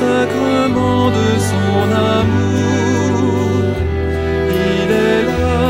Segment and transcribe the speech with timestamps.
[0.00, 1.78] sacrement de son
[2.18, 3.62] amour.
[4.78, 5.60] Il est là,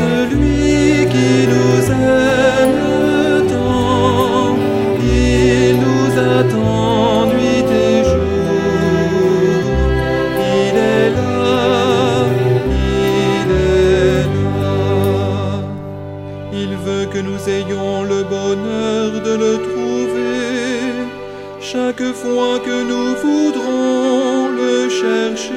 [0.00, 1.78] celui qui nous
[2.14, 4.56] aime tant,
[5.00, 9.62] il nous attend nuit et jour.
[10.62, 11.56] Il est là,
[12.94, 14.78] il est là.
[16.62, 19.75] Il veut que nous ayons le bonheur de le trouver
[21.72, 25.52] chaque fois que nous voudrons le chercher.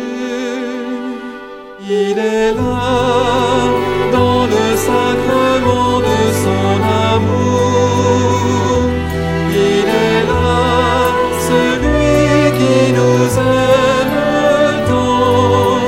[1.88, 3.70] Il est là,
[4.12, 6.76] dans le sacrement de son
[7.14, 8.90] amour.
[9.68, 10.58] Il est là,
[11.50, 12.18] celui
[12.60, 13.26] qui nous
[13.62, 14.18] aime
[14.88, 15.80] tant.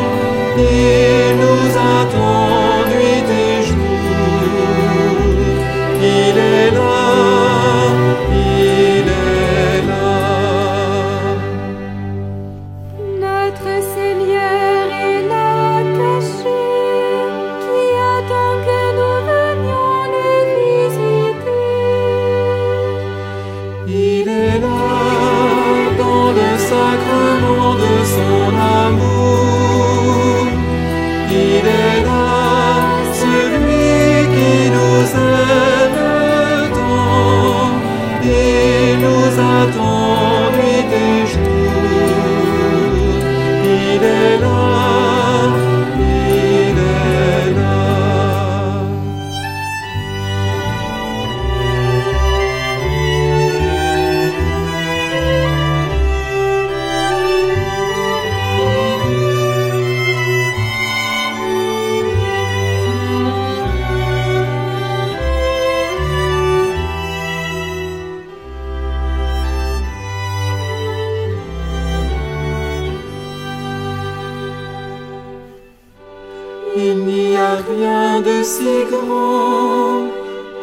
[76.76, 80.08] Il n'y a rien de si grand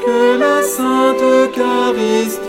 [0.04, 2.47] que la Sainte Eucharistie.